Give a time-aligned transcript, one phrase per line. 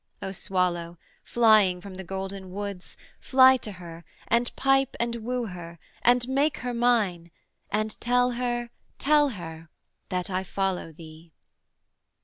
[0.19, 5.77] 'O Swallow, flying from the golden woods, Fly to her, and pipe and woo her,
[6.01, 7.29] and make her mine,
[7.69, 9.69] And tell her, tell her,
[10.09, 11.33] that I follow thee.'